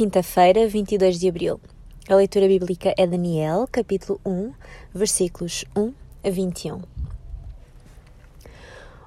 quinta-feira, 0.00 0.66
22 0.66 1.20
de 1.20 1.28
abril. 1.28 1.60
A 2.08 2.14
leitura 2.14 2.48
bíblica 2.48 2.94
é 2.96 3.06
Daniel, 3.06 3.68
capítulo 3.70 4.18
1, 4.24 4.50
versículos 4.94 5.66
1 5.76 5.92
a 6.24 6.30
21. 6.30 6.80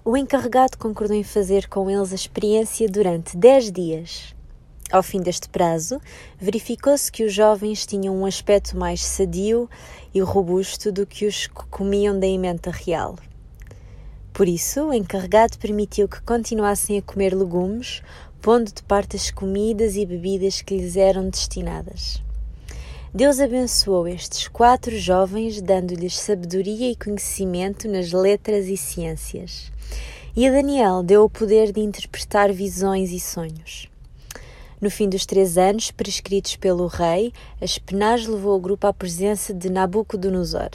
O 0.06 0.16
encarregado 0.16 0.78
concordou 0.78 1.18
em 1.18 1.24
fazer 1.24 1.68
com 1.68 1.90
eles 1.90 2.12
a 2.12 2.16
experiência 2.16 2.88
durante 2.88 3.36
10 3.36 3.72
dias. 3.72 4.36
Ao 4.92 5.02
fim 5.02 5.20
deste 5.20 5.50
prazo, 5.50 6.00
verificou-se 6.38 7.12
que 7.12 7.24
os 7.24 7.34
jovens 7.34 7.88
tinham 7.88 8.16
um 8.16 8.24
aspecto 8.24 8.78
mais 8.78 9.04
sadio 9.04 9.68
e 10.14 10.20
robusto 10.20 10.92
do 10.92 11.08
que 11.08 11.26
os 11.26 11.48
que 11.48 11.66
comiam 11.72 12.20
da 12.20 12.28
emenda 12.28 12.70
real. 12.70 13.16
Por 14.34 14.48
isso, 14.48 14.86
o 14.86 14.94
encarregado 14.94 15.60
permitiu 15.60 16.10
que 16.10 16.20
continuassem 16.24 16.98
a 16.98 17.02
comer 17.04 17.36
legumes, 17.36 18.02
pondo 18.42 18.74
de 18.74 18.82
parte 18.82 19.16
as 19.16 19.30
comidas 19.30 19.96
e 19.96 20.08
bebidas 20.08 20.60
que 20.60 20.76
lhes 20.76 20.98
eram 20.98 21.30
destinadas. 21.30 22.20
Deus 23.14 23.40
abençoou 23.40 24.08
estes 24.08 24.48
quatro 24.48 24.98
jovens, 24.98 25.62
dando-lhes 25.62 26.20
sabedoria 26.20 26.90
e 26.90 26.96
conhecimento 26.96 27.88
nas 27.88 28.12
letras 28.12 28.66
e 28.66 28.76
ciências. 28.76 29.72
E 30.36 30.48
a 30.48 30.52
Daniel 30.52 31.04
deu 31.04 31.24
o 31.24 31.30
poder 31.30 31.72
de 31.72 31.82
interpretar 31.82 32.52
visões 32.52 33.12
e 33.12 33.20
sonhos. 33.20 33.88
No 34.82 34.90
fim 34.90 35.08
dos 35.08 35.28
três 35.28 35.60
anos 35.60 35.92
prescritos 35.92 36.56
pelo 36.56 36.88
rei, 36.88 37.32
Aspenaz 37.62 38.26
levou 38.26 38.58
o 38.58 38.60
grupo 38.60 38.88
à 38.88 38.94
presença 38.94 39.54
de 39.54 39.70
Nabucodonosor. 39.70 40.72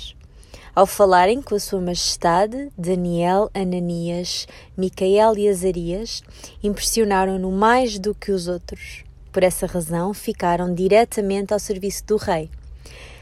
Ao 0.78 0.87
falarem 0.87 1.42
com 1.42 1.56
a 1.56 1.59
sua 1.59 1.80
majestade, 1.80 2.70
Daniel, 2.78 3.50
Ananias, 3.52 4.46
Micael 4.77 5.37
e 5.37 5.48
Azarias 5.48 6.23
impressionaram-no 6.62 7.51
mais 7.51 7.98
do 7.98 8.15
que 8.15 8.30
os 8.30 8.46
outros. 8.46 9.02
Por 9.32 9.43
essa 9.43 9.66
razão, 9.66 10.15
ficaram 10.15 10.73
diretamente 10.73 11.52
ao 11.52 11.59
serviço 11.59 12.04
do 12.07 12.16
rei. 12.16 12.48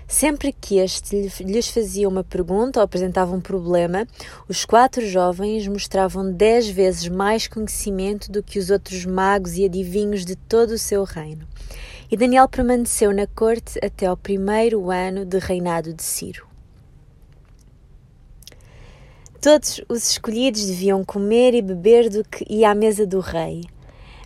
Sempre 0.06 0.52
que 0.52 0.76
este 0.76 1.32
lhes 1.40 1.68
fazia 1.68 2.06
uma 2.06 2.22
pergunta 2.22 2.78
ou 2.78 2.84
apresentava 2.84 3.34
um 3.34 3.40
problema, 3.40 4.06
os 4.46 4.66
quatro 4.66 5.06
jovens 5.06 5.66
mostravam 5.66 6.30
dez 6.30 6.68
vezes 6.68 7.08
mais 7.08 7.48
conhecimento 7.48 8.30
do 8.30 8.42
que 8.42 8.58
os 8.58 8.68
outros 8.68 9.06
magos 9.06 9.56
e 9.56 9.64
adivinhos 9.64 10.26
de 10.26 10.36
todo 10.36 10.72
o 10.72 10.78
seu 10.78 11.04
reino. 11.04 11.48
E 12.10 12.18
Daniel 12.18 12.50
permaneceu 12.50 13.14
na 13.14 13.26
corte 13.26 13.78
até 13.82 14.04
ao 14.04 14.14
primeiro 14.14 14.90
ano 14.90 15.24
de 15.24 15.38
reinado 15.38 15.94
de 15.94 16.02
Ciro. 16.02 16.55
Todos 19.40 19.80
os 19.88 20.10
escolhidos 20.10 20.66
deviam 20.66 21.04
comer 21.04 21.54
e 21.54 21.62
beber 21.62 22.08
do 22.08 22.24
que 22.24 22.44
ia 22.48 22.70
à 22.70 22.74
mesa 22.74 23.06
do 23.06 23.20
rei 23.20 23.62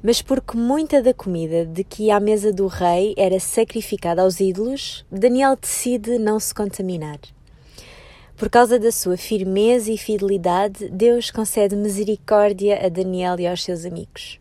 mas 0.03 0.23
porque 0.23 0.57
muita 0.57 1.03
da 1.03 1.13
comida 1.13 1.67
de 1.67 1.85
que 1.85 2.05
ia 2.05 2.17
à 2.17 2.21
mesa 2.21 2.53
do 2.53 2.67
rei 2.67 3.15
era 3.17 3.39
sacrificada 3.39 4.23
aos 4.23 4.41
ídolos, 4.41 5.05
Daniel 5.11 5.57
decide 5.57 6.19
não 6.19 6.41
se 6.41 6.55
contaminar. 6.55 7.19
Por 8.37 8.49
causa 8.49 8.79
da 8.79 8.91
sua 8.91 9.19
firmeza 9.19 9.93
e 9.93 9.99
fidelidade, 9.99 10.89
Deus 10.89 11.31
concede 11.31 11.77
misericórdia 11.77 12.85
a 12.85 12.89
Daniel 12.89 13.39
e 13.39 13.47
aos 13.47 13.63
seus 13.63 13.85
amigos. 13.85 14.41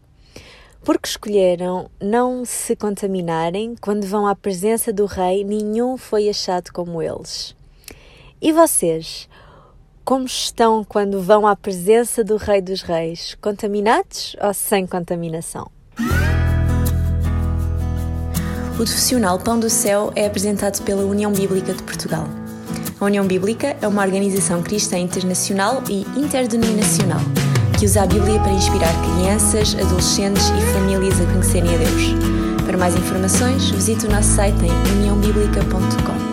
Porque 0.82 1.10
escolheram 1.10 1.92
não 2.02 2.46
se 2.46 2.74
contaminarem, 2.78 3.76
quando 3.82 4.08
vão 4.08 4.26
à 4.26 4.34
presença 4.34 4.94
do 4.94 5.06
rei, 5.06 5.44
nenhum 5.44 5.98
foi 5.98 6.30
achado 6.30 6.72
como 6.72 7.02
eles. 7.02 7.54
E 8.42 8.54
vocês? 8.54 9.28
Como 10.10 10.26
estão 10.26 10.84
quando 10.84 11.22
vão 11.22 11.46
à 11.46 11.56
presença 11.56 12.24
do 12.24 12.36
Rei 12.36 12.64
dos 12.64 12.82
Reis? 12.82 13.38
Contaminados 13.40 14.36
ou 14.42 14.52
sem 14.56 14.88
contaminação? 14.88 15.70
O 18.72 18.76
profissional 18.76 19.38
Pão 19.38 19.60
do 19.60 19.70
Céu 19.70 20.12
é 20.16 20.26
apresentado 20.26 20.84
pela 20.84 21.04
União 21.04 21.32
Bíblica 21.32 21.76
de 21.76 21.84
Portugal. 21.84 22.26
A 23.00 23.06
União 23.06 23.28
Bíblica 23.28 23.78
é 23.80 23.88
uma 23.88 24.04
organização 24.04 24.64
cristã 24.64 24.98
internacional 24.98 25.84
e 25.88 26.02
interdenominacional 26.20 27.22
que 27.78 27.86
usa 27.86 28.02
a 28.02 28.08
Bíblia 28.08 28.40
para 28.40 28.54
inspirar 28.54 28.92
crianças, 29.14 29.76
adolescentes 29.76 30.50
e 30.50 30.74
famílias 30.74 31.22
a 31.22 31.26
conhecerem 31.32 31.76
a 31.76 31.78
Deus. 31.78 32.66
Para 32.66 32.80
mais 32.80 32.96
informações, 32.96 33.70
visite 33.70 34.08
o 34.08 34.10
nosso 34.10 34.30
site 34.30 34.58
em 34.66 34.92
uniãobíblica.com. 34.98 36.29